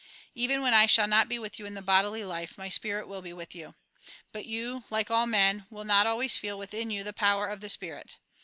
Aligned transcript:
"Even 0.33 0.63
when 0.63 0.73
I 0.73 0.87
shall 0.87 1.05
not 1.05 1.29
be 1.29 1.37
with 1.37 1.59
you 1.59 1.67
in 1.67 1.75
the 1.75 1.81
bodily 1.83 2.23
life, 2.23 2.57
my 2.57 2.69
spirit 2.69 3.07
will 3.07 3.21
be 3.21 3.33
with 3.33 3.53
you. 3.53 3.75
But 4.31 4.47
you, 4.47 4.83
like 4.89 5.11
all 5.11 5.27
men, 5.27 5.67
will 5.69 5.85
not 5.85 6.07
always 6.07 6.35
feel 6.35 6.57
within 6.57 6.89
you 6.89 7.03
the 7.03 7.13
power 7.13 7.45
of 7.45 7.61
the 7.61 7.69
spirit. 7.69 8.17